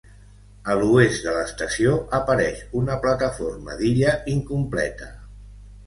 [0.73, 5.17] A l'oest de l'estació, apareix una plataforma d'illa incompleta.